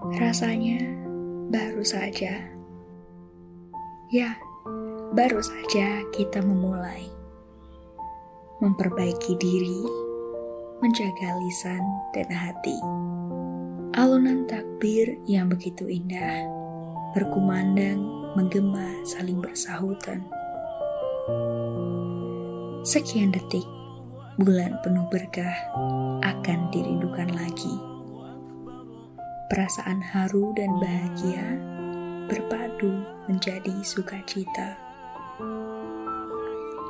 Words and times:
Rasanya 0.00 0.80
baru 1.52 1.84
saja, 1.84 2.40
ya, 4.08 4.32
baru 5.12 5.44
saja 5.44 6.00
kita 6.16 6.40
memulai 6.40 7.04
memperbaiki 8.64 9.36
diri, 9.36 9.84
menjaga 10.80 11.36
lisan 11.44 11.84
dan 12.16 12.32
hati. 12.32 12.80
Alunan 13.92 14.48
takbir 14.48 15.20
yang 15.28 15.52
begitu 15.52 15.84
indah, 15.84 16.48
berkumandang, 17.12 18.00
menggema, 18.40 19.04
saling 19.04 19.36
bersahutan. 19.44 20.24
Sekian 22.88 23.36
detik, 23.36 23.68
bulan 24.40 24.80
penuh 24.80 25.04
berkah 25.12 25.56
akan 26.24 26.72
dirindukan 26.72 27.09
perasaan 29.50 29.98
haru 29.98 30.54
dan 30.54 30.78
bahagia 30.78 31.58
berpadu 32.30 33.02
menjadi 33.26 33.82
sukacita. 33.82 34.78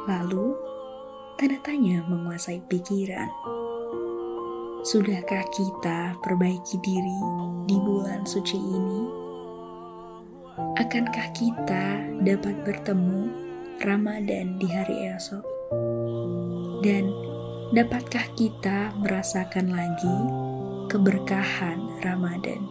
Lalu, 0.04 0.52
tanda 1.40 1.56
tanya 1.64 2.04
menguasai 2.04 2.60
pikiran. 2.68 3.32
Sudahkah 4.84 5.48
kita 5.48 6.20
perbaiki 6.20 6.76
diri 6.84 7.20
di 7.64 7.80
bulan 7.80 8.28
suci 8.28 8.60
ini? 8.60 9.02
Akankah 10.76 11.32
kita 11.32 12.12
dapat 12.20 12.60
bertemu 12.68 13.20
Ramadan 13.80 14.60
di 14.60 14.68
hari 14.68 15.08
esok? 15.16 15.44
Dan 16.84 17.08
dapatkah 17.72 18.28
kita 18.36 18.92
merasakan 19.00 19.72
lagi 19.72 20.18
keberkahan 20.90 22.02
Ramadan. 22.02 22.66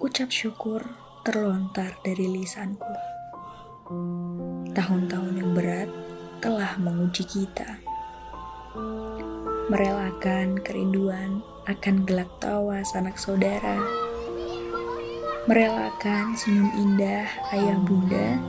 Ucap 0.00 0.32
syukur 0.32 0.80
terlontar 1.20 2.00
dari 2.00 2.32
lisanku. 2.32 2.96
Tahun-tahun 4.72 5.36
yang 5.36 5.52
berat 5.52 5.92
telah 6.40 6.80
menguji 6.80 7.28
kita. 7.28 7.76
Merelakan 9.68 10.56
kerinduan 10.64 11.44
akan 11.68 12.08
gelak 12.08 12.32
tawa 12.40 12.80
sanak 12.88 13.20
saudara. 13.20 13.76
Merelakan 15.44 16.32
senyum 16.40 16.72
indah 16.72 17.28
ayah 17.52 17.76
bunda 17.84 18.40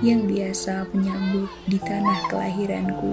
yang 0.00 0.24
biasa 0.24 0.88
menyambut 0.96 1.52
di 1.68 1.76
tanah 1.76 2.32
kelahiranku. 2.32 3.12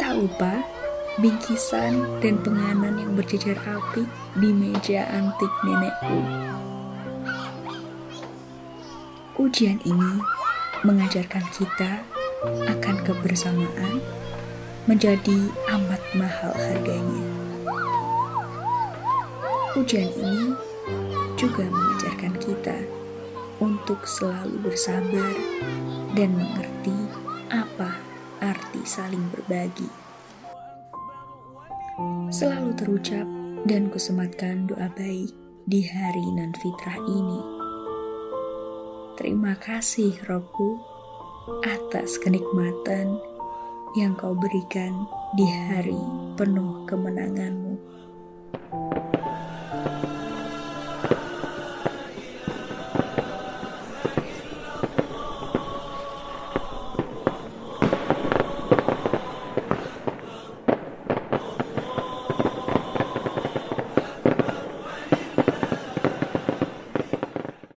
Tak 0.00 0.16
lupa 0.16 0.71
bingkisan 1.20 2.00
dan 2.24 2.40
penganan 2.40 2.96
yang 2.96 3.12
berjejer 3.12 3.58
api 3.68 4.08
di 4.40 4.48
meja 4.48 5.04
antik 5.12 5.52
nenekku. 5.60 6.18
Ujian 9.36 9.76
ini 9.84 10.14
mengajarkan 10.80 11.44
kita 11.52 12.00
akan 12.64 12.96
kebersamaan 13.04 14.00
menjadi 14.88 15.52
amat 15.76 16.00
mahal 16.16 16.52
harganya. 16.56 17.24
Ujian 19.76 20.08
ini 20.16 20.56
juga 21.36 21.68
mengajarkan 21.68 22.34
kita 22.40 22.78
untuk 23.60 24.08
selalu 24.08 24.64
bersabar 24.64 25.34
dan 26.16 26.30
mengerti 26.32 26.96
apa 27.52 28.00
arti 28.40 28.80
saling 28.88 29.28
berbagi 29.28 30.02
selalu 32.32 32.72
terucap 32.80 33.28
dan 33.68 33.92
kusematkan 33.92 34.64
doa 34.64 34.88
baik 34.96 35.28
di 35.68 35.84
hari 35.84 36.24
nan 36.32 36.56
fitrah 36.56 36.96
ini. 36.96 37.40
Terima 39.20 39.52
kasih 39.60 40.16
Robku 40.24 40.80
atas 41.68 42.16
kenikmatan 42.16 43.20
yang 44.00 44.16
kau 44.16 44.32
berikan 44.32 45.04
di 45.36 45.44
hari 45.44 46.00
penuh 46.40 46.88
kemenanganmu. 46.88 47.76